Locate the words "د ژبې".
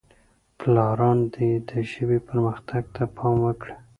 1.69-2.19